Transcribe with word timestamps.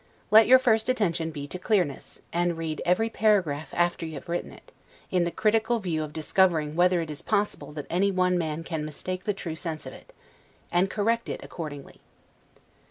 Let 0.31 0.47
your 0.47 0.57
first 0.57 0.89
attention 0.89 1.29
be 1.29 1.45
to 1.45 1.59
clearness, 1.59 2.23
and 2.33 2.57
read 2.57 2.81
every 2.87 3.07
paragraph 3.07 3.67
after 3.71 4.03
you 4.03 4.15
have 4.15 4.27
written 4.29 4.51
it, 4.51 4.71
in 5.11 5.25
the 5.25 5.31
critical 5.31 5.77
view 5.77 6.03
of 6.03 6.11
discovering 6.11 6.75
whether 6.75 7.01
it 7.01 7.11
is 7.11 7.21
possible 7.21 7.71
that 7.73 7.85
any 7.87 8.09
one 8.09 8.35
man 8.35 8.63
can 8.63 8.83
mistake 8.83 9.25
the 9.25 9.33
true 9.35 9.55
sense 9.55 9.85
of 9.85 9.93
it: 9.93 10.11
and 10.71 10.89
correct 10.89 11.29
it 11.29 11.43
accordingly. 11.43 12.01